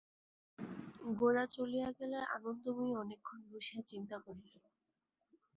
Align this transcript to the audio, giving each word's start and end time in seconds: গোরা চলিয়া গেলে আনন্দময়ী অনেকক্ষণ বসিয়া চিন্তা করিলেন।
গোরা 1.19 1.43
চলিয়া 1.47 1.89
গেলে 1.91 2.17
আনন্দময়ী 2.35 2.91
অনেকক্ষণ 2.95 3.39
বসিয়া 3.51 3.81
চিন্তা 3.83 4.17
করিলেন। 4.19 4.61